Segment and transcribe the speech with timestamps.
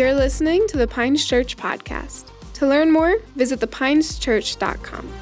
[0.00, 2.30] You're listening to the Pines Church podcast.
[2.54, 5.12] To learn more, visit thepineschurch.com.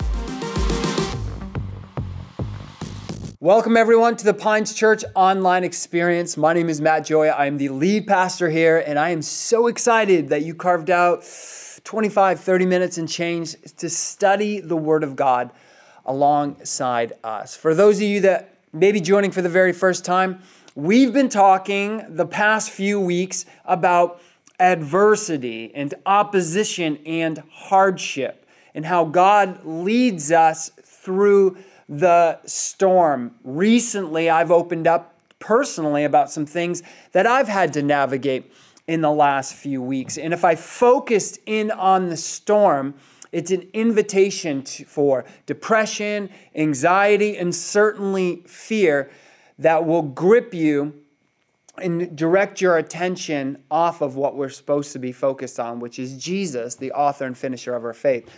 [3.40, 6.36] Welcome, everyone, to the Pines Church online experience.
[6.36, 7.26] My name is Matt Joy.
[7.26, 11.24] I am the lead pastor here, and I am so excited that you carved out
[11.82, 15.50] 25, 30 minutes and change to study the Word of God
[16.06, 17.56] alongside us.
[17.56, 20.40] For those of you that may be joining for the very first time,
[20.76, 24.20] we've been talking the past few weeks about
[24.58, 31.56] adversity and opposition and hardship and how God leads us through
[31.88, 33.34] the storm.
[33.42, 36.82] Recently, I've opened up personally about some things
[37.12, 38.52] that I've had to navigate
[38.86, 40.18] in the last few weeks.
[40.18, 42.94] And if I focused in on the storm,
[43.30, 49.10] it's an invitation to, for depression, anxiety, and certainly fear
[49.58, 50.94] that will grip you
[51.82, 56.16] and direct your attention off of what we're supposed to be focused on, which is
[56.22, 58.28] Jesus, the author and finisher of our faith.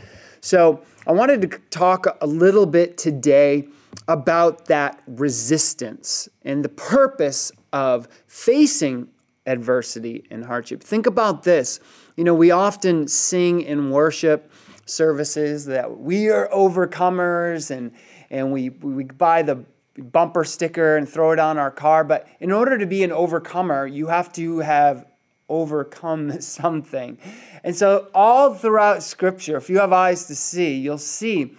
[0.41, 3.69] So, I wanted to talk a little bit today
[4.09, 9.09] about that resistance and the purpose of facing
[9.47, 10.83] adversity and hardship.
[10.83, 11.81] Think about this.
[12.17, 14.51] You know, we often sing in worship
[14.87, 17.93] services that we are overcomers and
[18.31, 19.65] and we we buy the
[20.01, 22.05] bumper sticker and throw it on our car.
[22.05, 25.07] But in order to be an overcomer, you have to have
[25.49, 27.19] overcome something.
[27.63, 31.53] And so, all throughout Scripture, if you have eyes to see, you'll see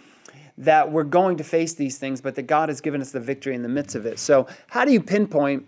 [0.57, 3.55] that we're going to face these things, but that God has given us the victory
[3.55, 4.19] in the midst of it.
[4.19, 5.65] So, how do you pinpoint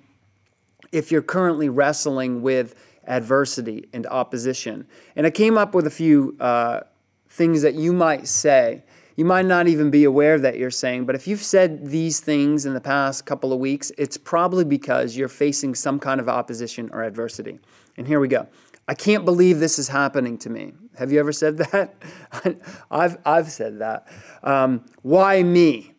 [0.91, 4.87] if you're currently wrestling with adversity and opposition?
[5.15, 6.81] And I came up with a few uh,
[7.29, 8.83] things that you might say
[9.15, 12.65] you might not even be aware that you're saying, but if you've said these things
[12.65, 16.89] in the past couple of weeks, it's probably because you're facing some kind of opposition
[16.91, 17.59] or adversity.
[17.97, 18.47] And here we go.
[18.87, 20.73] I can't believe this is happening to me.
[20.97, 21.95] Have you ever said that?
[22.91, 24.07] I've, I've said that.
[24.41, 25.93] Um, why me?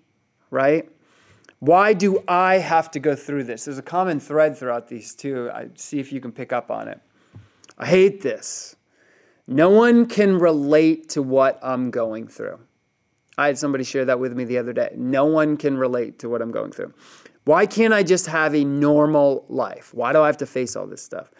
[0.51, 0.91] Right?
[1.61, 3.65] Why do I have to go through this?
[3.65, 5.51] There's a common thread throughout these two.
[5.53, 7.01] I see if you can pick up on it.
[7.79, 8.77] I hate this.
[9.47, 12.59] No one can relate to what I'm going through.
[13.37, 14.93] I had somebody share that with me the other day.
[14.97, 16.93] No one can relate to what I'm going through.
[17.45, 19.93] Why can't I just have a normal life?
[19.93, 21.31] Why do I have to face all this stuff?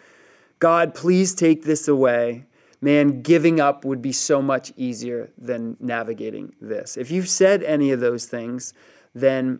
[0.59, 2.45] God, please take this away.
[2.81, 6.97] Man, giving up would be so much easier than navigating this.
[6.97, 8.73] If you've said any of those things,
[9.15, 9.59] then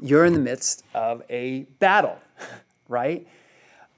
[0.00, 2.18] you're in the midst of a battle,
[2.88, 3.26] right?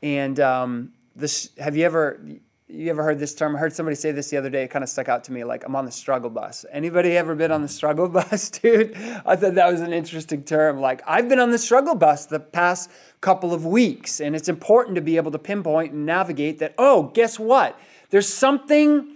[0.02, 2.20] And um, this, have you ever
[2.68, 3.54] you ever heard this term?
[3.54, 4.64] I heard somebody say this the other day.
[4.64, 5.44] It kind of stuck out to me.
[5.44, 6.64] Like I'm on the struggle bus.
[6.72, 8.96] Anybody ever been on the struggle bus, dude?
[9.26, 10.80] I thought that was an interesting term.
[10.80, 14.94] Like I've been on the struggle bus the past couple of weeks, and it's important
[14.96, 16.74] to be able to pinpoint and navigate that.
[16.78, 17.78] Oh, guess what?
[18.10, 19.08] There's something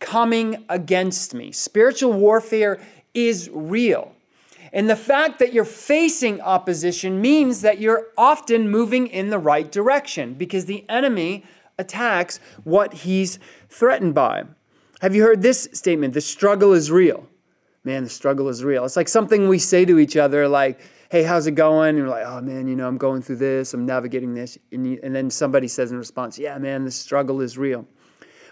[0.00, 1.52] coming against me.
[1.52, 2.80] Spiritual warfare
[3.14, 4.12] is real.
[4.72, 9.70] And the fact that you're facing opposition means that you're often moving in the right
[9.70, 11.44] direction because the enemy
[11.78, 13.38] attacks what he's
[13.68, 14.44] threatened by.
[15.00, 16.14] Have you heard this statement?
[16.14, 17.28] The struggle is real.
[17.84, 18.84] Man, the struggle is real.
[18.84, 21.90] It's like something we say to each other, like, hey, how's it going?
[21.90, 24.58] And you're like, oh man, you know, I'm going through this, I'm navigating this.
[24.72, 27.86] And, you, and then somebody says in response, yeah, man, the struggle is real.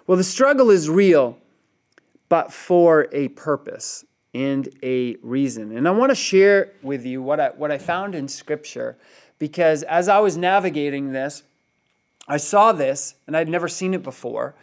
[0.06, 1.38] Well, the struggle is real,
[2.28, 5.76] but for a purpose and a reason.
[5.76, 8.98] And I want to share with you what I, what I found in Scripture
[9.38, 11.42] because as I was navigating this,
[12.26, 14.54] I saw this and I'd never seen it before.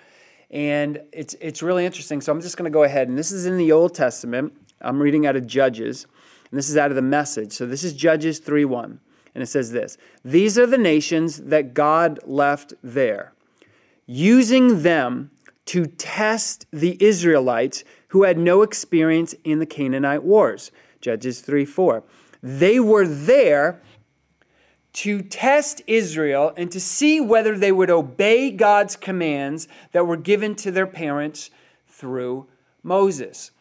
[0.50, 2.22] And it's, it's really interesting.
[2.22, 3.08] So I'm just going to go ahead.
[3.08, 4.54] And this is in the Old Testament.
[4.82, 6.06] I'm reading out of Judges.
[6.50, 7.54] And this is out of the message.
[7.54, 9.00] So this is Judges 3 1.
[9.34, 13.34] And it says this These are the nations that God left there,
[14.06, 15.32] using them
[15.68, 20.72] to test the Israelites who had no experience in the Canaanite wars.
[21.00, 22.04] Judges 3 4.
[22.44, 23.82] They were there
[24.94, 30.56] to test Israel and to see whether they would obey God's commands that were given
[30.56, 31.50] to their parents
[31.88, 32.48] through
[32.84, 33.52] Moses.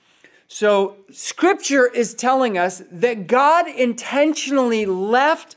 [0.48, 5.54] So, scripture is telling us that God intentionally left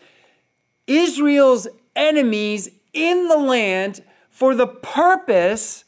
[0.85, 5.83] Israel's enemies in the land for the purpose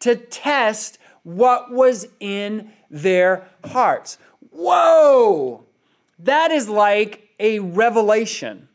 [0.00, 4.18] to test what was in their hearts.
[4.50, 5.64] Whoa!
[6.18, 8.68] That is like a revelation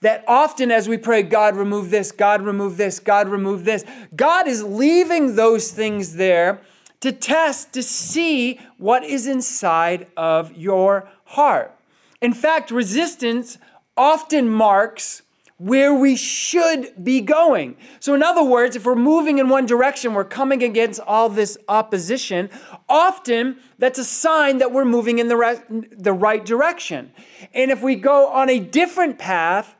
[0.00, 3.84] that often as we pray, God remove this, God remove this, God remove this,
[4.16, 6.60] God is leaving those things there
[7.00, 11.74] to test, to see what is inside of your heart.
[12.20, 13.58] In fact, resistance
[13.96, 15.22] often marks
[15.60, 17.76] where we should be going.
[18.00, 21.58] So, in other words, if we're moving in one direction, we're coming against all this
[21.68, 22.48] opposition,
[22.88, 27.12] often that's a sign that we're moving in the, re- the right direction.
[27.52, 29.76] And if we go on a different path,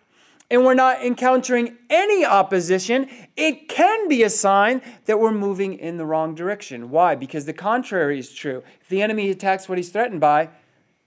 [0.51, 5.97] and we're not encountering any opposition, it can be a sign that we're moving in
[5.97, 6.91] the wrong direction.
[6.91, 7.15] Why?
[7.15, 8.63] Because the contrary is true.
[8.81, 10.51] If the enemy attacks what he's threatened by,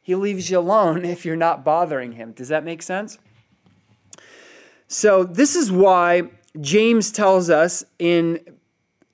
[0.01, 2.31] he leaves you alone if you're not bothering him.
[2.31, 3.17] Does that make sense?
[4.87, 6.29] So, this is why
[6.61, 8.39] James tells us in,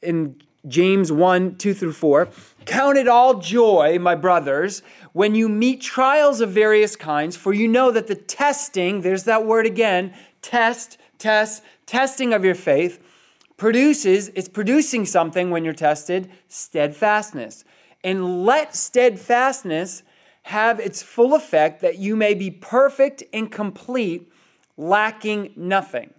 [0.02, 0.36] in
[0.68, 2.26] James 1 2 through 4
[2.66, 4.82] Count it all joy, my brothers,
[5.14, 9.46] when you meet trials of various kinds, for you know that the testing, there's that
[9.46, 13.04] word again, test, test, testing of your faith
[13.60, 17.66] produces, it's producing something when you're tested, steadfastness.
[18.04, 20.04] And let steadfastness
[20.44, 24.32] have its full effect that you may be perfect and complete,
[24.78, 26.14] lacking nothing.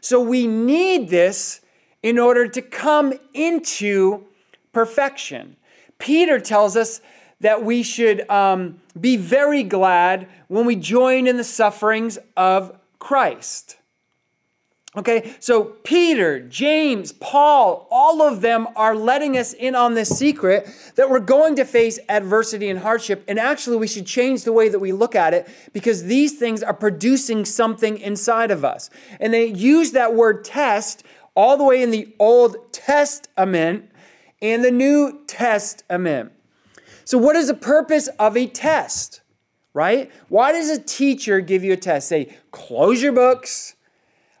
[0.00, 1.62] So we need this
[2.02, 4.26] in order to come into
[4.72, 5.56] perfection.
[6.02, 7.00] Peter tells us
[7.40, 13.76] that we should um, be very glad when we join in the sufferings of Christ.
[14.96, 20.68] Okay, so Peter, James, Paul, all of them are letting us in on this secret
[20.96, 23.24] that we're going to face adversity and hardship.
[23.28, 26.64] And actually, we should change the way that we look at it because these things
[26.64, 28.90] are producing something inside of us.
[29.20, 31.04] And they use that word test
[31.36, 33.88] all the way in the Old Testament
[34.42, 36.32] and the New Testament.
[37.04, 39.20] So, what is the purpose of a test?
[39.72, 40.10] Right?
[40.28, 42.08] Why does a teacher give you a test?
[42.08, 43.74] Say, close your books,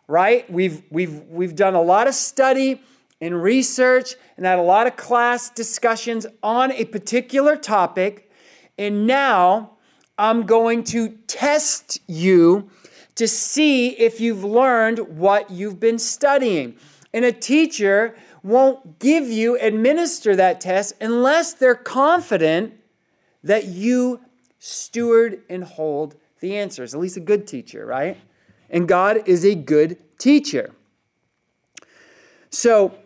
[0.06, 0.50] right?
[0.50, 2.82] We've, we've, we've done a lot of study
[3.18, 8.30] and research and had a lot of class discussions on a particular topic.
[8.76, 9.70] And now
[10.18, 12.68] I'm going to test you
[13.14, 16.76] to see if you've learned what you've been studying.
[17.14, 22.74] And a teacher won't give you, administer that test unless they're confident
[23.44, 24.20] that you
[24.58, 26.94] steward and hold the answers.
[26.94, 28.16] At least a good teacher, right?
[28.70, 30.72] And God is a good teacher.
[32.50, 32.98] So,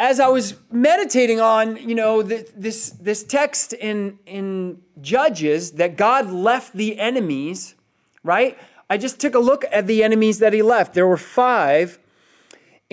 [0.00, 6.30] as I was meditating on, you know, this, this text in, in Judges that God
[6.30, 7.76] left the enemies,
[8.24, 8.58] right?
[8.90, 10.94] I just took a look at the enemies that he left.
[10.94, 11.98] There were five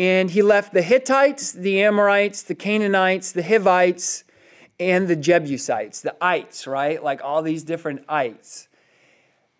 [0.01, 4.23] and he left the Hittites, the Amorites, the Canaanites, the Hivites,
[4.79, 7.03] and the Jebusites, the ites, right?
[7.03, 8.67] Like all these different ites.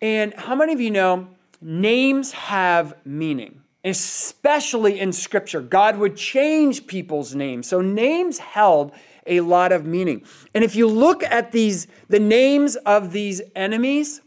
[0.00, 1.28] And how many of you know
[1.60, 3.62] names have meaning?
[3.84, 7.68] Especially in scripture, God would change people's names.
[7.68, 8.90] So names held
[9.28, 10.24] a lot of meaning.
[10.54, 14.22] And if you look at these the names of these enemies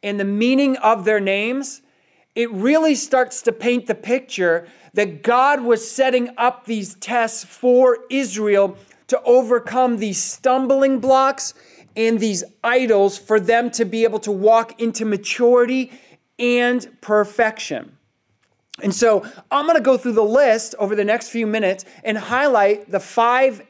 [0.00, 1.82] and the meaning of their names,
[2.36, 7.98] it really starts to paint the picture that God was setting up these tests for
[8.10, 8.76] Israel
[9.08, 11.54] to overcome these stumbling blocks
[11.96, 15.92] and these idols for them to be able to walk into maturity
[16.38, 17.96] and perfection.
[18.82, 22.16] And so I'm going to go through the list over the next few minutes and
[22.16, 23.66] highlight the five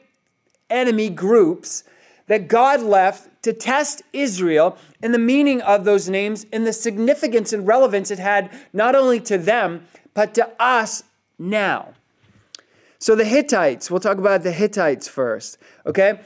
[0.69, 1.83] enemy groups
[2.27, 7.51] that God left to test Israel and the meaning of those names and the significance
[7.51, 11.03] and relevance it had not only to them, but to us
[11.41, 11.93] now.
[12.99, 16.21] So the Hittites, we'll talk about the Hittites first, okay?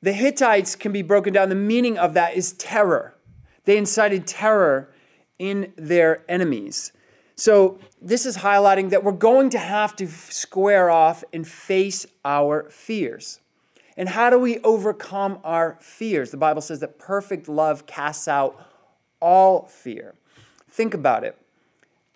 [0.00, 1.50] The Hittites can be broken down.
[1.50, 3.14] The meaning of that is terror.
[3.64, 4.88] They incited terror
[5.38, 6.92] in their enemies.
[7.36, 12.70] So this is highlighting that we're going to have to square off and face our
[12.70, 13.40] fears.
[13.96, 16.30] And how do we overcome our fears?
[16.30, 18.58] The Bible says that perfect love casts out
[19.20, 20.14] all fear.
[20.70, 21.36] Think about it,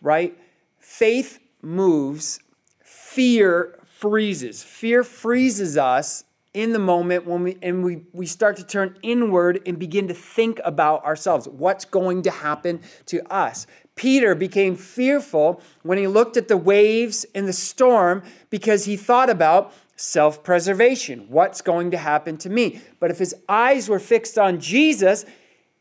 [0.01, 0.37] right?
[0.79, 2.41] Faith moves,
[2.83, 4.63] fear freezes.
[4.63, 9.61] Fear freezes us in the moment when we and we, we start to turn inward
[9.67, 11.47] and begin to think about ourselves.
[11.49, 13.67] What's going to happen to us?
[13.95, 19.31] Peter became fearful when he looked at the waves and the storm because he thought
[19.31, 21.27] about self preservation.
[21.29, 22.81] What's going to happen to me?
[23.01, 25.25] But if his eyes were fixed on Jesus,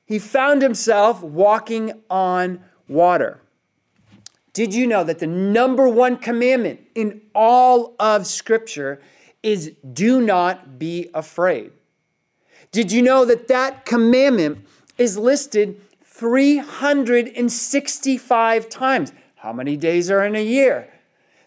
[0.06, 3.42] he found himself walking on water.
[4.56, 9.02] Did you know that the number one commandment in all of Scripture
[9.44, 11.74] is do not be afraid?
[12.72, 14.66] Did you know that that commandment
[14.98, 19.12] is listed 365 times?
[19.36, 20.88] How many days are in a year?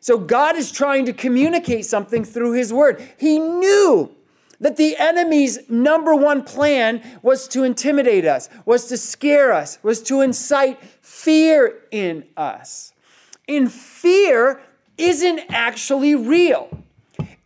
[0.01, 3.03] So God is trying to communicate something through His Word.
[3.17, 4.15] He knew
[4.61, 10.03] that the enemy's number one plan was to intimidate us, was to scare us, was
[10.03, 12.93] to incite fear in us.
[13.49, 14.61] And fear
[14.97, 16.69] isn't actually real.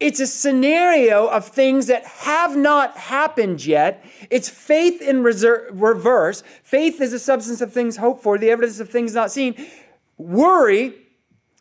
[0.01, 4.05] It's a scenario of things that have not happened yet.
[4.31, 6.43] It's faith in reverse.
[6.65, 9.55] Faith is a substance of things hoped for, the evidence of things not seen.
[10.19, 10.95] Worry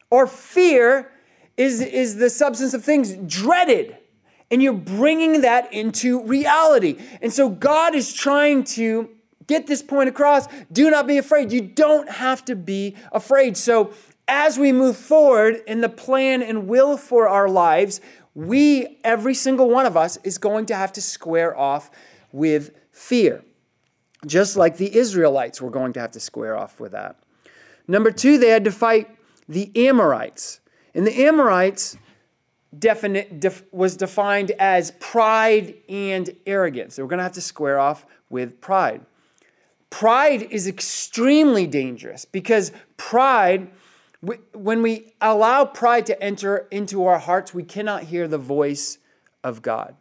[0.10, 1.12] or fear
[1.56, 3.96] is, is the substance of things dreaded.
[4.50, 6.98] And you're bringing that into reality.
[7.22, 9.10] And so God is trying to
[9.46, 10.48] get this point across.
[10.72, 11.52] Do not be afraid.
[11.52, 13.56] You don't have to be afraid.
[13.56, 13.94] So
[14.32, 18.00] as we move forward in the plan and will for our lives,
[18.34, 21.92] we, every single one of us, is going to have to square off
[22.32, 23.44] with fear.
[24.26, 27.18] Just like the Israelites were going to have to square off with that.
[27.90, 29.10] Number two, they had to fight
[29.50, 30.62] the Amorites.
[30.96, 31.98] And the Amorites
[32.78, 36.96] definite, def, was defined as pride and arrogance.
[36.96, 39.02] They were going to have to square off with pride.
[39.90, 43.70] Pride is extremely dangerous because pride
[44.22, 49.00] when we allow pride to enter into our hearts, we cannot hear the voice
[49.44, 49.96] of God.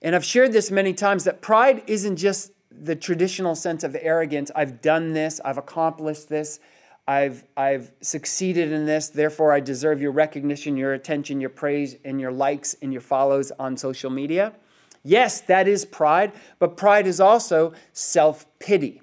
[0.00, 4.50] And I've shared this many times that pride isn't just the traditional sense of arrogance.
[4.54, 6.60] I've done this, I've accomplished this,
[7.08, 12.20] I've, I've succeeded in this, therefore I deserve your recognition, your attention, your praise, and
[12.20, 14.52] your likes and your follows on social media.
[15.02, 19.00] Yes, that is pride, but pride is also self pity,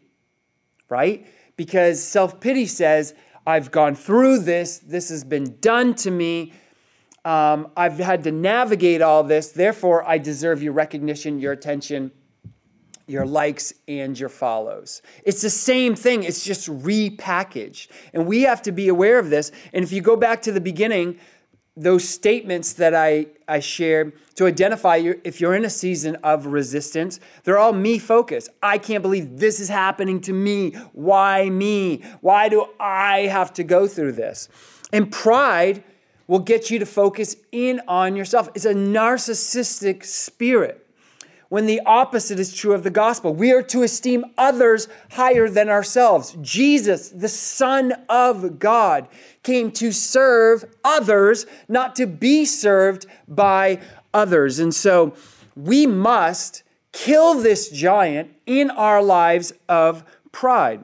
[0.88, 1.26] right?
[1.58, 3.16] Because self pity says,
[3.46, 4.80] I've gone through this.
[4.80, 6.54] This has been done to me.
[7.24, 9.50] Um, I've had to navigate all this.
[9.52, 12.12] Therefore, I deserve your recognition, your attention,
[13.08, 15.02] your likes, and your follows.
[15.24, 17.90] It's the same thing, it's just repackaged.
[18.14, 19.52] And we have to be aware of this.
[19.74, 21.20] And if you go back to the beginning,
[21.78, 26.46] those statements that I, I shared to identify your, if you're in a season of
[26.46, 28.50] resistance, they're all me focused.
[28.64, 30.72] I can't believe this is happening to me.
[30.94, 32.04] Why me?
[32.22, 34.48] Why do I have to go through this?
[34.94, 35.84] And pride
[36.28, 38.50] will get you to focus in on yourself.
[38.56, 40.85] It's a narcissistic spirit
[41.50, 43.34] when the opposite is true of the gospel.
[43.34, 46.36] We are to esteem others higher than ourselves.
[46.42, 49.08] Jesus, the Son of God,
[49.44, 53.80] came to serve others, not to be served by
[54.14, 54.60] others.
[54.60, 55.14] And so
[55.56, 60.84] we must kill this giant in our lives of pride.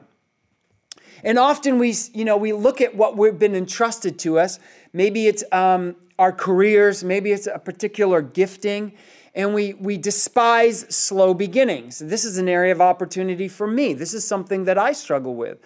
[1.24, 4.58] And often we, you know, we look at what we've been entrusted to us.
[4.92, 8.92] Maybe it's um, our careers, maybe it's a particular gifting,
[9.34, 11.98] and we, we despise slow beginnings.
[11.98, 13.94] This is an area of opportunity for me.
[13.94, 15.58] This is something that I struggle with.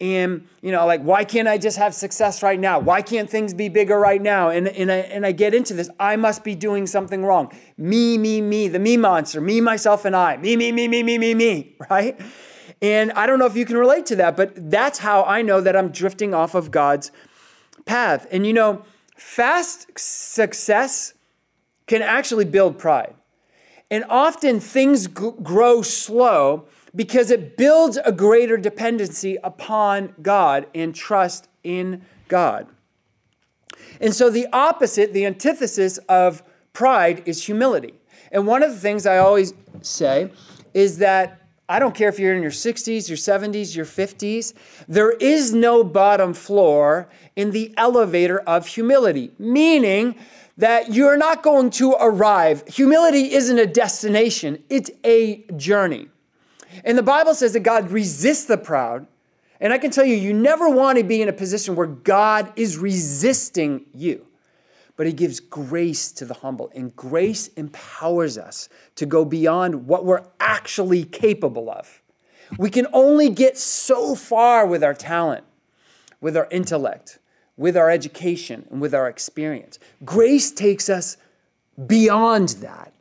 [0.00, 2.78] And, you know, like, why can't I just have success right now?
[2.78, 4.48] Why can't things be bigger right now?
[4.50, 5.90] And, and, I, and I get into this.
[5.98, 7.52] I must be doing something wrong.
[7.76, 10.36] Me, me, me, the me monster, me, myself, and I.
[10.36, 12.20] Me, me, me, me, me, me, me, right?
[12.80, 15.60] And I don't know if you can relate to that, but that's how I know
[15.60, 17.10] that I'm drifting off of God's
[17.84, 18.28] path.
[18.30, 18.84] And, you know,
[19.16, 21.14] fast success
[21.88, 23.14] can actually build pride.
[23.90, 30.94] And often things g- grow slow because it builds a greater dependency upon God and
[30.94, 32.68] trust in God.
[34.00, 36.42] And so the opposite, the antithesis of
[36.72, 37.94] pride is humility.
[38.30, 40.30] And one of the things I always say
[40.74, 41.40] is that
[41.70, 44.54] I don't care if you're in your 60s, your 70s, your 50s,
[44.86, 50.14] there is no bottom floor in the elevator of humility, meaning
[50.58, 52.64] that you're not going to arrive.
[52.66, 56.08] Humility isn't a destination, it's a journey.
[56.84, 59.06] And the Bible says that God resists the proud.
[59.60, 62.52] And I can tell you, you never want to be in a position where God
[62.54, 64.26] is resisting you.
[64.96, 70.04] But He gives grace to the humble, and grace empowers us to go beyond what
[70.04, 72.02] we're actually capable of.
[72.58, 75.44] We can only get so far with our talent,
[76.20, 77.18] with our intellect,
[77.58, 79.78] with our education and with our experience.
[80.04, 81.18] Grace takes us
[81.86, 82.94] beyond that.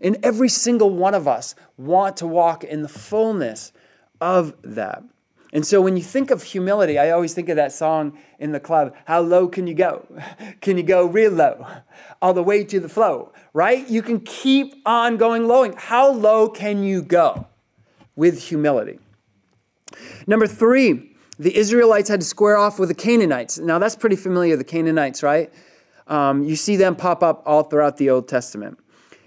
[0.00, 3.72] And every single one of us want to walk in the fullness
[4.20, 5.02] of that.
[5.52, 8.58] And so when you think of humility, I always think of that song in the
[8.58, 10.06] club, How Low Can You Go?
[10.60, 11.66] Can you go real low?
[12.20, 13.88] All the way to the flow, right?
[13.88, 15.72] You can keep on going low.
[15.76, 17.46] How low can you go
[18.16, 18.98] with humility?
[20.26, 23.58] Number three, the Israelites had to square off with the Canaanites.
[23.58, 25.52] Now, that's pretty familiar, the Canaanites, right?
[26.06, 28.78] Um, you see them pop up all throughout the Old Testament.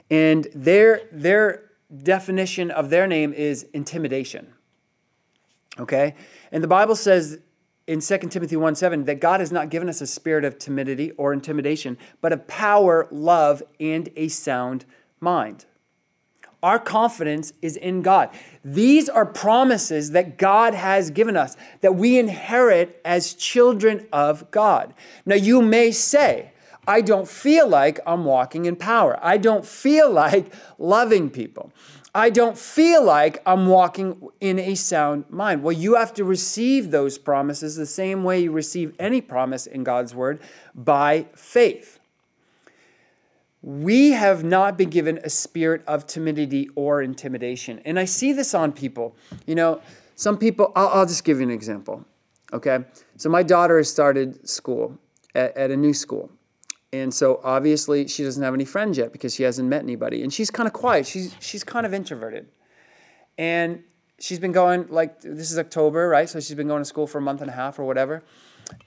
[0.09, 1.71] And their, their
[2.03, 4.53] definition of their name is intimidation.
[5.79, 6.15] Okay?
[6.51, 7.39] And the Bible says
[7.87, 11.11] in 2 Timothy 1 7 that God has not given us a spirit of timidity
[11.11, 14.85] or intimidation, but of power, love, and a sound
[15.19, 15.65] mind.
[16.63, 18.29] Our confidence is in God.
[18.63, 24.93] These are promises that God has given us that we inherit as children of God.
[25.25, 26.51] Now, you may say,
[26.87, 29.19] I don't feel like I'm walking in power.
[29.21, 31.71] I don't feel like loving people.
[32.15, 35.61] I don't feel like I'm walking in a sound mind.
[35.61, 39.83] Well, you have to receive those promises the same way you receive any promise in
[39.83, 40.39] God's word
[40.73, 41.99] by faith.
[43.67, 47.81] We have not been given a spirit of timidity or intimidation.
[47.83, 49.17] And I see this on people.
[49.45, 49.81] You know,
[50.15, 52.05] some people, I'll, I'll just give you an example.
[52.53, 52.85] Okay.
[53.17, 54.97] So my daughter has started school
[55.35, 56.31] at, at a new school.
[56.93, 60.23] And so obviously she doesn't have any friends yet because she hasn't met anybody.
[60.23, 61.05] And she's kind of quiet.
[61.05, 62.47] She's she's kind of introverted.
[63.37, 63.83] And
[64.17, 66.29] she's been going like this is October, right?
[66.29, 68.23] So she's been going to school for a month and a half or whatever.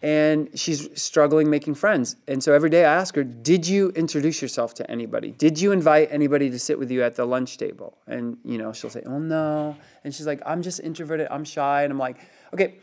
[0.03, 2.17] And she's struggling making friends.
[2.29, 5.33] And so every day I ask her, "Did you introduce yourself to anybody?
[5.33, 8.73] Did you invite anybody to sit with you at the lunch table?" And you know,
[8.73, 11.29] she'll say, "Oh no." And she's like, "I'm just introverted.
[11.31, 12.19] I'm shy." And I'm like,
[12.53, 12.79] "Okay,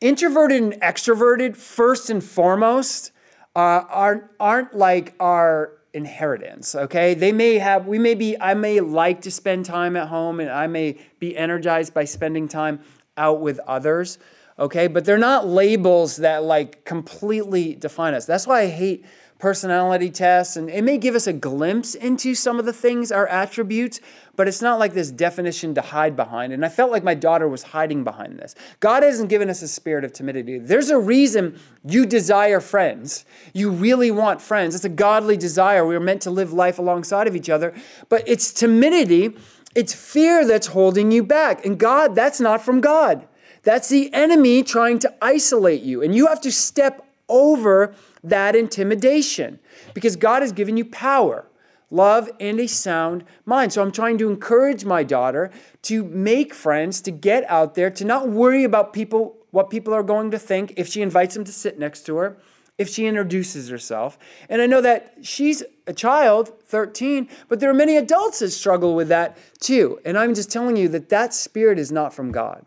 [0.00, 3.10] introverted and extroverted first and foremost
[3.56, 8.80] uh, aren't aren't like our inheritance okay they may have we may be i may
[8.80, 12.80] like to spend time at home and i may be energized by spending time
[13.16, 14.18] out with others
[14.58, 19.04] okay but they're not labels that like completely define us that's why i hate
[19.44, 23.26] personality tests, and it may give us a glimpse into some of the things, our
[23.26, 24.00] attributes,
[24.36, 26.50] but it's not like this definition to hide behind.
[26.52, 28.54] And I felt like my daughter was hiding behind this.
[28.80, 30.58] God hasn't given us a spirit of timidity.
[30.58, 33.26] There's a reason you desire friends.
[33.52, 34.74] You really want friends.
[34.74, 35.86] It's a godly desire.
[35.86, 37.74] We are meant to live life alongside of each other,
[38.08, 39.36] but it's timidity.
[39.74, 41.64] It's fear that's holding you back.
[41.64, 43.26] And God, that's not from God.
[43.62, 46.02] That's the enemy trying to isolate you.
[46.02, 49.58] And you have to step over that intimidation
[49.94, 51.46] because God has given you power,
[51.90, 53.72] love, and a sound mind.
[53.72, 55.50] So I'm trying to encourage my daughter
[55.82, 60.02] to make friends, to get out there, to not worry about people, what people are
[60.02, 62.36] going to think if she invites them to sit next to her,
[62.76, 64.18] if she introduces herself.
[64.48, 68.94] And I know that she's a child, 13, but there are many adults that struggle
[68.94, 70.00] with that too.
[70.04, 72.64] And I'm just telling you that that spirit is not from God.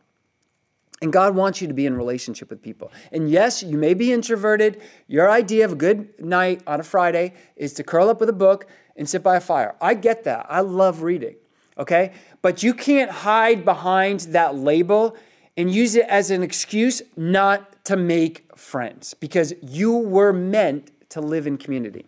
[1.01, 2.91] And God wants you to be in relationship with people.
[3.11, 4.81] And yes, you may be introverted.
[5.07, 8.33] Your idea of a good night on a Friday is to curl up with a
[8.33, 8.65] book
[8.95, 9.75] and sit by a fire.
[9.79, 10.47] I get that.
[10.49, 11.35] I love reading.
[11.77, 12.13] Okay?
[12.41, 15.15] But you can't hide behind that label
[15.57, 21.19] and use it as an excuse not to make friends because you were meant to
[21.19, 22.05] live in community.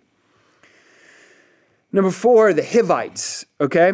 [1.91, 3.45] Number four, the Hivites.
[3.59, 3.93] Okay?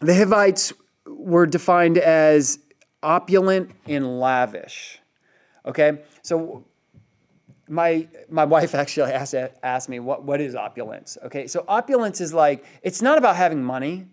[0.00, 0.72] The Hivites
[1.04, 2.60] were defined as
[3.02, 5.00] opulent and lavish.
[5.66, 5.98] Okay?
[6.22, 6.64] So
[7.68, 11.18] my my wife actually asked asked me what what is opulence.
[11.24, 11.48] Okay?
[11.48, 14.06] So opulence is like it's not about having money.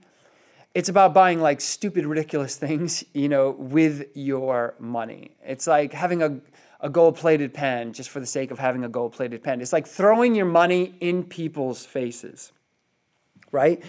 [0.76, 5.32] It's about buying like stupid ridiculous things, you know, with your money.
[5.44, 6.40] It's like having a
[6.82, 9.60] a gold-plated pen just for the sake of having a gold-plated pen.
[9.60, 12.54] It's like throwing your money in people's faces.
[13.52, 13.84] Right?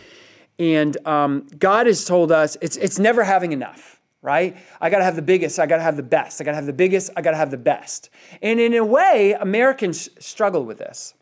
[0.58, 4.56] And um, God has told us it's it's never having enough right?
[4.80, 6.40] I got to have the biggest, I got to have the best.
[6.40, 8.10] I got to have the biggest, I got to have the best.
[8.42, 11.14] And in a way, Americans struggle with this.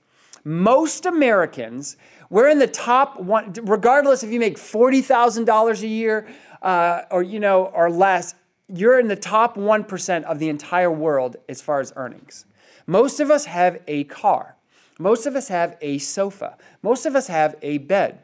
[0.45, 1.97] Most Americans,
[2.31, 6.29] we're in the top one, regardless if you make $40,000 a year
[6.63, 8.35] uh, or, you know, or less,
[8.69, 12.45] you're in the top 1% of the entire world as far as earnings.
[12.87, 14.57] Most of us have a car.
[14.99, 16.57] Most of us have a sofa.
[16.83, 18.21] Most of us have a bed.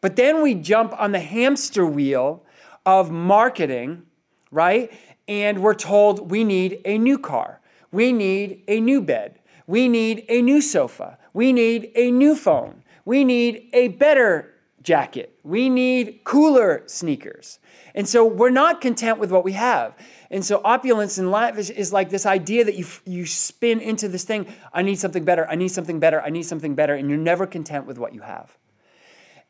[0.00, 2.44] But then we jump on the hamster wheel
[2.86, 4.06] of marketing
[4.50, 4.92] right?
[5.28, 7.60] And we're told we need a new car,
[7.92, 12.82] we need a new bed, we need a new sofa, we need a new phone,
[13.04, 17.58] we need a better jacket, we need cooler sneakers.
[17.94, 19.96] And so we're not content with what we have.
[20.30, 24.22] And so opulence and lavish is like this idea that you, you spin into this
[24.22, 27.18] thing I need something better, I need something better, I need something better, and you're
[27.18, 28.56] never content with what you have.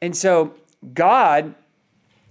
[0.00, 0.54] And so
[0.94, 1.54] God,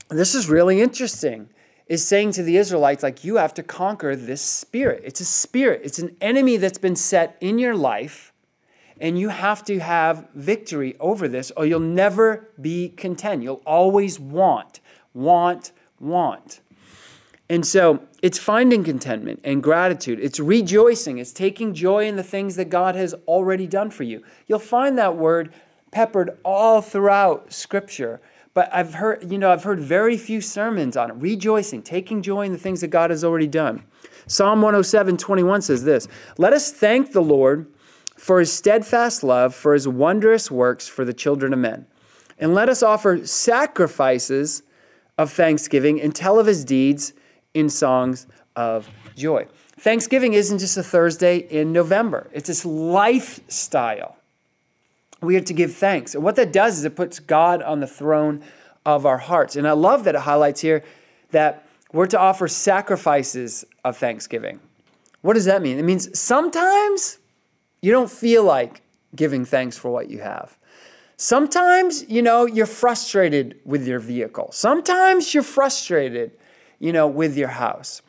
[0.10, 1.50] this is really interesting
[1.90, 5.02] is saying to the Israelites, like, you have to conquer this spirit.
[5.04, 8.32] It's a spirit, it's an enemy that's been set in your life,
[9.00, 13.44] and you have to have victory over this, or you'll never be content.
[13.44, 14.80] You'll always want,
[15.14, 16.62] want, want.
[17.50, 20.20] And so it's finding contentment and gratitude.
[20.20, 21.18] It's rejoicing.
[21.18, 24.24] It's taking joy in the things that God has already done for you.
[24.48, 25.52] You'll find that word
[25.92, 28.22] peppered all throughout Scripture.
[28.54, 31.14] But I've heard, you know, I've heard very few sermons on it.
[31.14, 33.84] Rejoicing, taking joy in the things that God has already done.
[34.28, 36.08] Psalm 107, 21 says this
[36.38, 37.68] Let us thank the Lord
[38.30, 41.88] for his steadfast love, for his wondrous works for the children of men.
[42.38, 44.62] And let us offer sacrifices
[45.18, 47.14] of thanksgiving and tell of his deeds
[47.56, 49.48] in songs of joy.
[49.80, 54.16] Thanksgiving isn't just a Thursday in November, it's this lifestyle.
[55.22, 56.14] We are to give thanks.
[56.14, 58.44] And what that does is it puts God on the throne
[58.86, 59.56] of our hearts.
[59.56, 60.84] And I love that it highlights here
[61.32, 64.60] that we're to offer sacrifices of thanksgiving.
[65.24, 65.80] What does that mean?
[65.80, 67.18] It means sometimes
[67.82, 68.82] you don't feel like
[69.16, 70.58] giving thanks for what you have.
[71.18, 74.50] Sometimes, you know, you're frustrated with your vehicle.
[74.52, 76.32] Sometimes you're frustrated,
[76.80, 78.02] you know, with your house.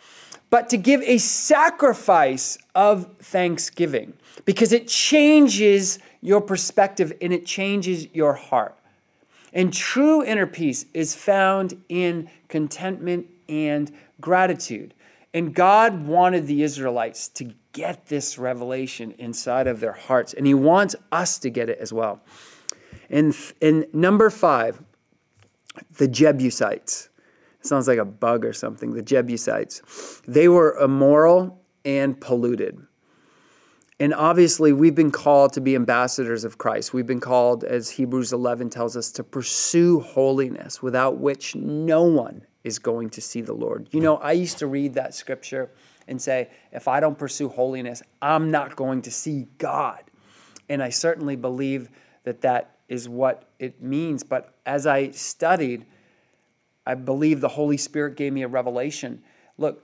[0.48, 4.12] But to give a sacrifice of thanksgiving
[4.44, 8.76] because it changes your perspective and it changes your heart.
[9.52, 14.94] And true inner peace is found in contentment and gratitude.
[15.34, 20.54] And God wanted the Israelites to get this revelation inside of their hearts, and He
[20.54, 22.20] wants us to get it as well.
[23.08, 24.82] In, in number five,
[25.96, 27.08] the Jebusites.
[27.60, 28.94] It sounds like a bug or something.
[28.94, 30.22] The Jebusites.
[30.26, 32.78] They were immoral and polluted.
[33.98, 36.94] And obviously, we've been called to be ambassadors of Christ.
[36.94, 42.46] We've been called, as Hebrews 11 tells us, to pursue holiness, without which no one
[42.64, 43.88] is going to see the Lord.
[43.92, 45.70] You know, I used to read that scripture
[46.10, 50.02] and say, if I don't pursue holiness, I'm not going to see God.
[50.68, 51.88] And I certainly believe
[52.24, 54.24] that that is what it means.
[54.24, 55.86] But as I studied,
[56.84, 59.22] I believe the Holy Spirit gave me a revelation.
[59.56, 59.82] Look,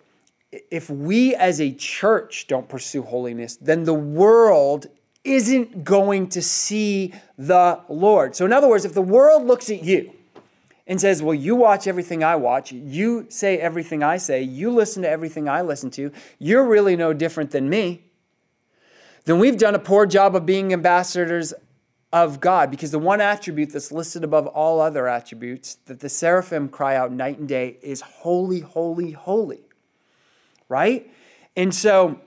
[0.51, 4.87] if we as a church don't pursue holiness, then the world
[5.23, 8.35] isn't going to see the Lord.
[8.35, 10.12] So, in other words, if the world looks at you
[10.87, 15.03] and says, Well, you watch everything I watch, you say everything I say, you listen
[15.03, 18.03] to everything I listen to, you're really no different than me,
[19.25, 21.53] then we've done a poor job of being ambassadors
[22.12, 26.68] of God because the one attribute that's listed above all other attributes that the seraphim
[26.68, 29.66] cry out night and day is holy, holy, holy
[30.68, 31.11] right?
[31.57, 32.20] And so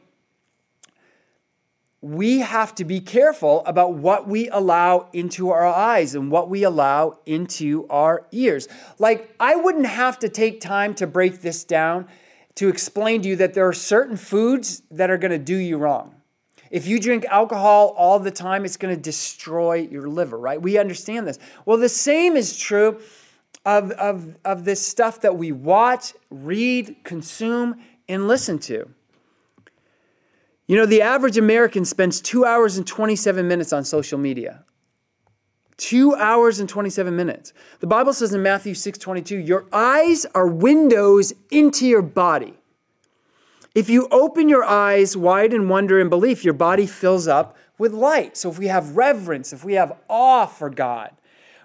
[2.01, 6.63] we have to be careful about what we allow into our eyes and what we
[6.63, 8.69] allow into our ears.
[8.97, 12.07] Like, I wouldn't have to take time to break this down
[12.55, 15.77] to explain to you that there are certain foods that are going to do you
[15.77, 16.15] wrong.
[16.71, 20.61] If you drink alcohol all the time, it's going to destroy your liver, right?
[20.61, 21.39] We understand this.
[21.65, 22.99] Well, the same is true
[23.65, 28.89] of, of, of this stuff that we watch, read, consume and listen to.
[30.69, 34.65] You know, the average American spends two hours and 27 minutes on social media.
[35.77, 37.53] Two hours and 27 minutes.
[37.79, 42.53] The Bible says in Matthew 6 22, your eyes are windows into your body.
[43.73, 47.91] If you open your eyes wide in wonder and belief, your body fills up with
[47.91, 48.37] light.
[48.37, 51.09] So if we have reverence, if we have awe for God,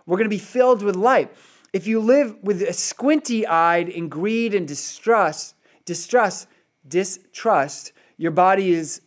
[0.06, 1.30] we're going to be filled with light.
[1.74, 6.48] If you live with a squinty eyed in greed and distrust, distrust,
[6.88, 9.00] distrust, your body is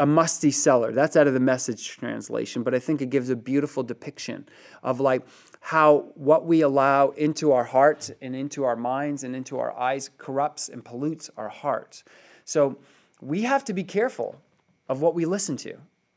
[0.00, 0.92] a musty cellar.
[0.92, 4.48] That's out of the message translation, but I think it gives a beautiful depiction
[4.82, 5.22] of like
[5.60, 10.10] how what we allow into our hearts and into our minds and into our eyes
[10.18, 12.04] corrupts and pollutes our hearts.
[12.44, 12.78] So
[13.20, 14.40] we have to be careful
[14.88, 15.76] of what we listen to.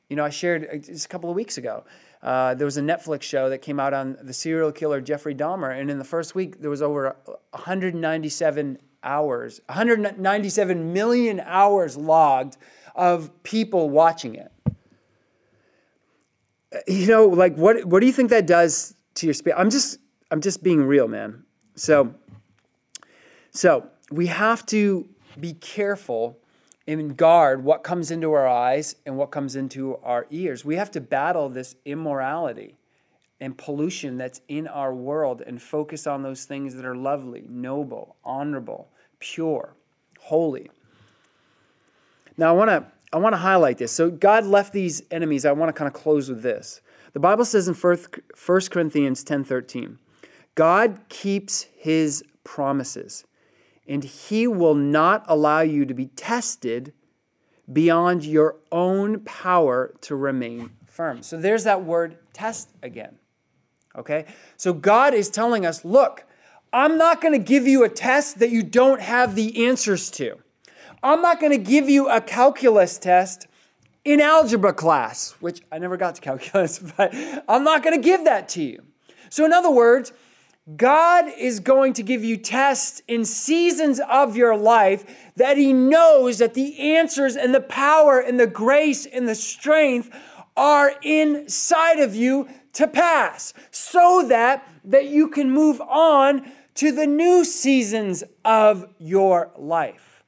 [0.09, 1.83] You know, I shared uh, just a couple of weeks ago.
[2.21, 5.79] Uh, there was a Netflix show that came out on the serial killer Jeffrey Dahmer,
[5.79, 7.15] and in the first week there was over
[7.51, 12.57] 197 hours, 197 million hours logged
[12.95, 14.51] of people watching it.
[16.73, 19.57] Uh, you know, like what what do you think that does to your spirit?
[19.59, 21.43] I'm just I'm just being real, man.
[21.75, 22.13] So
[23.51, 25.07] so we have to
[25.39, 26.37] be careful
[26.87, 30.65] and guard what comes into our eyes and what comes into our ears.
[30.65, 32.77] We have to battle this immorality
[33.39, 38.15] and pollution that's in our world and focus on those things that are lovely, noble,
[38.23, 38.90] honorable,
[39.21, 39.73] pure,
[40.19, 40.69] holy.
[42.37, 43.91] Now I want to I want to highlight this.
[43.91, 45.45] So God left these enemies.
[45.45, 46.81] I want to kind of close with this.
[47.13, 47.97] The Bible says in 1
[48.69, 49.97] Corinthians 10:13,
[50.55, 53.25] God keeps his promises,
[53.87, 56.93] and he will not allow you to be tested
[57.71, 61.23] beyond your own power to remain firm.
[61.23, 63.17] So there's that word test again.
[63.95, 64.25] Okay?
[64.57, 66.25] So God is telling us, look,
[66.73, 70.37] I'm not going to give you a test that you don't have the answers to.
[71.03, 73.47] I'm not going to give you a calculus test
[74.05, 77.13] in algebra class, which I never got to calculus, but
[77.47, 78.83] I'm not going to give that to you.
[79.29, 80.13] So, in other words,
[80.77, 86.37] God is going to give you tests in seasons of your life that He knows
[86.37, 90.09] that the answers and the power and the grace and the strength
[90.55, 97.07] are inside of you to pass so that that you can move on to the
[97.07, 100.23] new seasons of your life.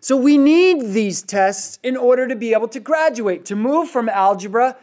[0.00, 4.08] So we need these tests in order to be able to graduate, to move from
[4.08, 4.76] algebra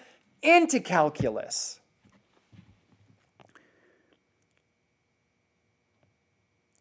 [0.43, 1.79] into calculus.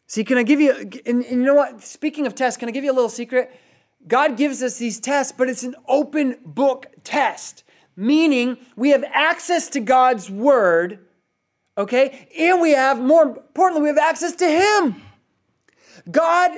[0.05, 1.83] See, can I give you, and, you know what?
[1.83, 3.51] Speaking of tests, can I give you a little secret?
[4.07, 7.63] God gives us these tests, but it's an open book test,
[7.95, 11.06] meaning we have access to God's word,
[11.77, 12.27] okay?
[12.37, 15.01] And we have, more importantly, we have access to Him.
[16.09, 16.51] God,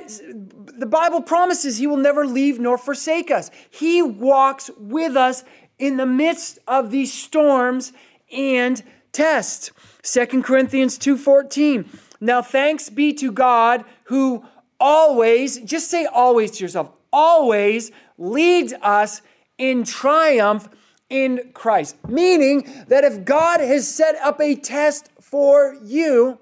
[0.78, 3.50] the Bible promises He will never leave nor forsake us.
[3.68, 5.44] He walks with us
[5.78, 7.92] in the midst of these storms
[8.32, 9.72] and tests.
[10.02, 11.86] Second Corinthians 2:14.
[12.20, 14.44] Now thanks be to God who
[14.78, 19.22] always, just say always to yourself, always leads us
[19.58, 20.68] in triumph
[21.10, 21.96] in Christ.
[22.08, 26.38] Meaning that if God has set up a test for you,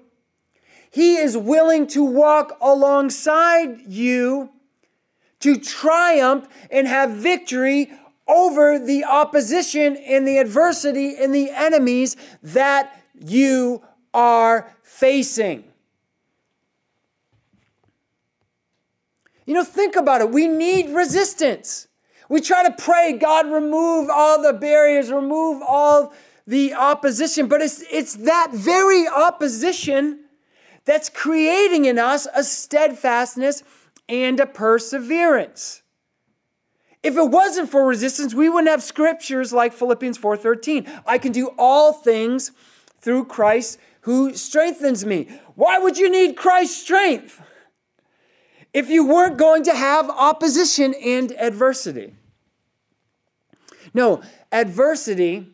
[0.89, 4.51] He is willing to walk alongside you
[5.41, 7.91] to triumph and have victory
[8.27, 13.81] over the opposition and the adversity and the enemies that you
[14.13, 15.63] are facing.
[19.45, 20.29] You know, think about it.
[20.29, 21.88] We need resistance.
[22.29, 26.13] We try to pray, God, remove all the barriers, remove all
[26.45, 30.25] the opposition, but it's, it's that very opposition
[30.85, 33.63] that's creating in us a steadfastness
[34.07, 35.81] and a perseverance.
[37.01, 41.01] If it wasn't for resistance, we wouldn't have scriptures like Philippians 4:13.
[41.05, 42.51] I can do all things
[42.99, 45.29] through Christ who strengthens me.
[45.55, 47.41] Why would you need Christ's strength?
[48.73, 52.13] if you weren't going to have opposition and adversity.
[53.93, 54.21] No,
[54.51, 55.47] adversity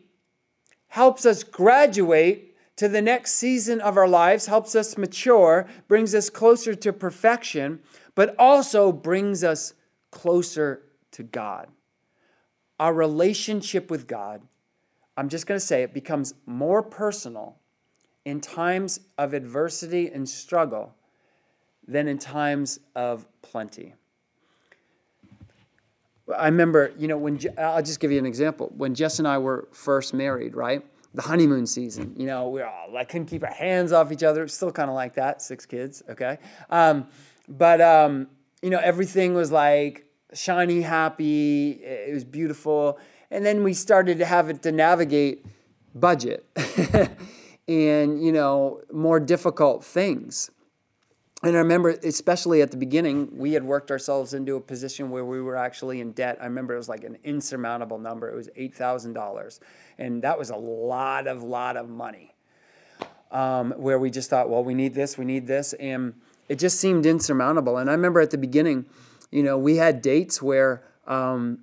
[0.88, 6.28] helps us graduate to the next season of our lives, helps us mature, brings us
[6.28, 7.80] closer to perfection,
[8.14, 9.74] but also brings us
[10.10, 11.68] closer to God.
[12.78, 14.42] Our relationship with God,
[15.16, 17.56] I'm just going to say it, becomes more personal
[18.26, 20.94] in times of adversity and struggle
[21.86, 23.94] than in times of plenty.
[26.34, 28.72] I remember, you know, when I'll just give you an example.
[28.76, 30.84] When Jess and I were first married, right?
[31.14, 34.46] The honeymoon season, you know, we all like couldn't keep our hands off each other.
[34.48, 35.40] Still kind of like that.
[35.40, 36.38] Six kids, okay.
[36.68, 37.06] Um,
[37.48, 38.28] but um,
[38.60, 41.70] you know, everything was like shiny, happy.
[41.70, 42.98] It was beautiful,
[43.30, 45.46] and then we started to have it to navigate
[45.94, 46.46] budget
[47.68, 50.50] and you know more difficult things
[51.46, 55.24] and I remember, especially at the beginning, we had worked ourselves into a position where
[55.24, 56.38] we were actually in debt.
[56.40, 58.30] I remember it was like an insurmountable number.
[58.30, 59.60] It was eight thousand dollars,
[59.98, 62.34] and that was a lot of lot of money.
[63.30, 66.14] Um, where we just thought, well, we need this, we need this, and
[66.48, 67.76] it just seemed insurmountable.
[67.76, 68.86] And I remember at the beginning,
[69.32, 71.58] you know, we had dates where um,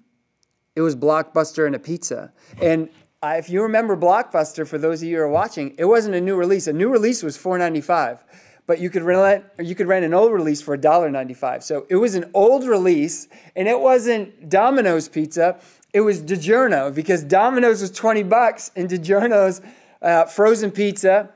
[0.76, 2.90] it was Blockbuster and a pizza, and
[3.24, 6.36] if you remember Blockbuster, for those of you who are watching, it wasn't a new
[6.36, 6.68] release.
[6.68, 8.24] A new release was four ninety five
[8.66, 11.64] but you could rent or you could rent an old release for $1.95.
[11.64, 15.60] So it was an old release, and it wasn't Domino's pizza.
[15.94, 19.62] It was DiGiorno because Domino's was 20 bucks, and DiGiorno's
[20.02, 21.30] uh, frozen pizza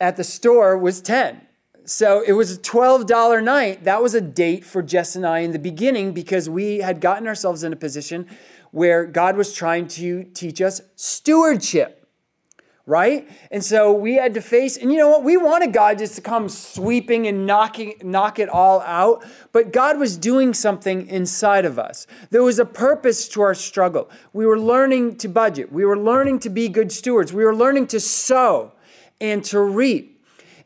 [0.00, 1.40] at the store was 10.
[1.86, 3.84] So it was a $12 night.
[3.84, 7.26] That was a date for Jess and I in the beginning because we had gotten
[7.26, 8.26] ourselves in a position
[8.70, 12.03] where God was trying to teach us stewardship
[12.86, 13.28] right?
[13.50, 15.24] And so we had to face, and you know what?
[15.24, 19.98] We wanted God just to come sweeping and knocking, knock it all out, but God
[19.98, 22.06] was doing something inside of us.
[22.30, 24.10] There was a purpose to our struggle.
[24.34, 25.72] We were learning to budget.
[25.72, 27.32] We were learning to be good stewards.
[27.32, 28.72] We were learning to sow
[29.20, 30.14] and to reap.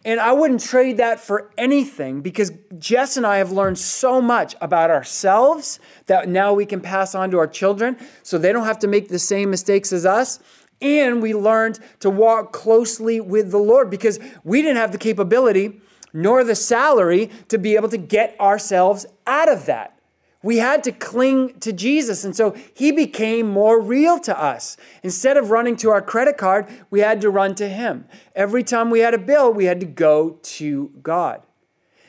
[0.04, 4.54] And I wouldn't trade that for anything because Jess and I have learned so much
[4.60, 8.78] about ourselves that now we can pass on to our children so they don't have
[8.80, 10.38] to make the same mistakes as us.
[10.80, 15.80] And we learned to walk closely with the Lord because we didn't have the capability
[16.12, 19.98] nor the salary to be able to get ourselves out of that.
[20.42, 22.24] We had to cling to Jesus.
[22.24, 24.76] And so he became more real to us.
[25.02, 28.06] Instead of running to our credit card, we had to run to him.
[28.36, 31.42] Every time we had a bill, we had to go to God.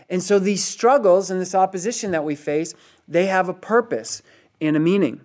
[0.09, 2.73] And so these struggles and this opposition that we face,
[3.07, 4.21] they have a purpose
[4.61, 5.21] and a meaning.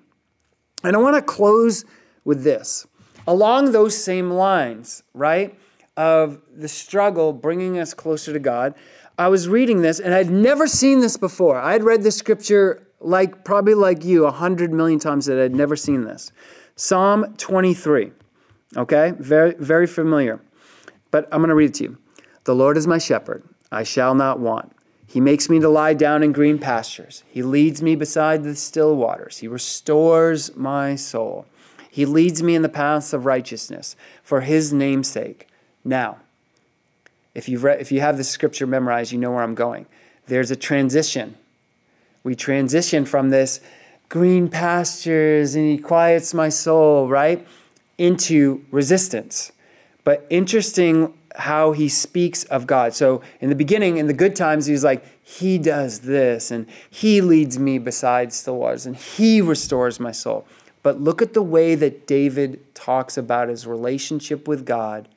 [0.83, 1.85] And I want to close
[2.25, 2.87] with this
[3.27, 5.59] along those same lines, right?
[5.97, 8.75] Of the struggle bringing us closer to God.
[9.19, 11.57] I was reading this and I'd never seen this before.
[11.57, 15.55] I had read this scripture like probably like you a hundred million times that I'd
[15.55, 16.33] never seen this.
[16.77, 18.11] Psalm 23.
[18.77, 19.13] Okay?
[19.19, 20.41] Very, very familiar.
[21.11, 21.99] But I'm to read it to you.
[22.45, 24.73] The Lord is my shepherd, I shall not want.
[25.07, 27.23] He makes me to lie down in green pastures.
[27.29, 29.39] He leads me beside the still waters.
[29.39, 31.47] He restores my soul.
[31.95, 35.47] He leads me in the paths of righteousness for his name's sake.
[35.85, 36.17] Now,
[37.37, 39.87] if, you've read, if you have the scripture memorized, you know where I'm going.
[40.27, 41.37] There's a transition.
[42.25, 43.61] We transition from this
[44.09, 47.47] green pastures and he quiets my soul, right?
[47.97, 49.53] Into resistance.
[50.03, 52.93] But interesting how he speaks of God.
[52.95, 57.21] So in the beginning, in the good times, he's like, He does this, and He
[57.21, 60.45] leads me beside still waters, and He restores my soul.
[60.85, 65.09] But look at the way that David talks about his relationship with God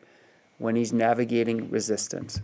[0.57, 2.41] when he's navigating resistance.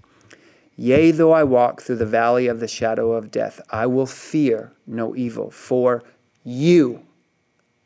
[0.76, 4.74] Yea, though I walk through the valley of the shadow of death, I will fear
[4.86, 6.04] no evil, for
[6.44, 7.04] you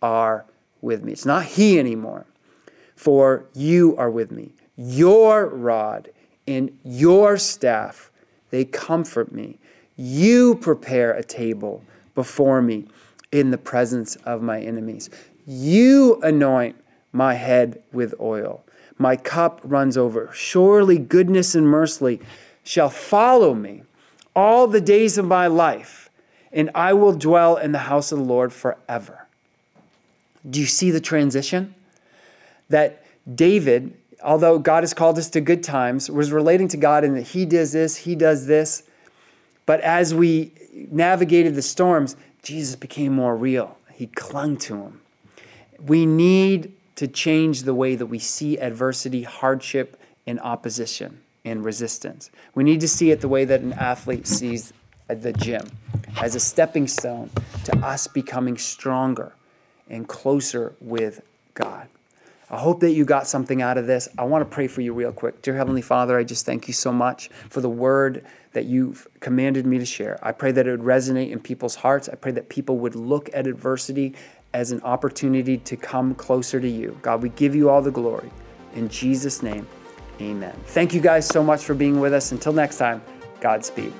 [0.01, 0.45] are
[0.81, 1.11] with me.
[1.11, 2.25] It's not he anymore,
[2.95, 4.53] for you are with me.
[4.75, 6.09] Your rod
[6.47, 8.09] and your staff,
[8.49, 9.59] they comfort me.
[9.95, 11.83] You prepare a table
[12.15, 12.87] before me
[13.31, 15.09] in the presence of my enemies.
[15.45, 16.75] You anoint
[17.11, 18.63] my head with oil.
[18.97, 20.29] My cup runs over.
[20.33, 22.19] Surely goodness and mercy
[22.63, 23.83] shall follow me
[24.35, 26.09] all the days of my life,
[26.51, 29.27] and I will dwell in the house of the Lord forever.
[30.49, 31.75] Do you see the transition?
[32.69, 37.13] That David although God has called us to good times, was relating to God in
[37.15, 38.83] that He does this, He does this.
[39.65, 40.51] But as we
[40.91, 43.77] navigated the storms, Jesus became more real.
[43.91, 45.01] He clung to Him.
[45.79, 52.29] We need to change the way that we see adversity, hardship, and opposition and resistance.
[52.55, 54.73] We need to see it the way that an athlete sees
[55.07, 55.65] the gym
[56.21, 57.29] as a stepping stone
[57.63, 59.33] to us becoming stronger
[59.89, 61.21] and closer with
[61.53, 61.87] God.
[62.49, 64.07] I hope that you got something out of this.
[64.17, 65.41] I want to pray for you real quick.
[65.41, 68.25] Dear Heavenly Father, I just thank you so much for the word
[68.57, 70.17] that you've commanded me to share.
[70.23, 72.09] I pray that it would resonate in people's hearts.
[72.09, 74.15] I pray that people would look at adversity
[74.55, 76.97] as an opportunity to come closer to you.
[77.03, 78.31] God, we give you all the glory.
[78.73, 79.67] In Jesus' name,
[80.19, 80.59] amen.
[80.65, 82.31] Thank you guys so much for being with us.
[82.31, 82.99] Until next time,
[83.41, 83.93] Godspeed.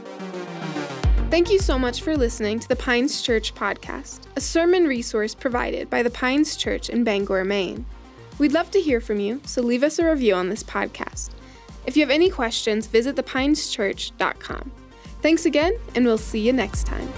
[1.30, 5.88] Thank you so much for listening to the Pines Church podcast, a sermon resource provided
[5.88, 7.86] by the Pines Church in Bangor, Maine.
[8.40, 11.30] We'd love to hear from you, so leave us a review on this podcast.
[11.88, 14.72] If you have any questions, visit thepineschurch.com.
[15.22, 17.12] Thanks again, and we'll see you next time.